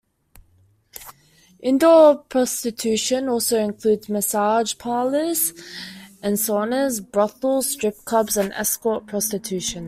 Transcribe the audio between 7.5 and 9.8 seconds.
strip clubs, and escort prostitution.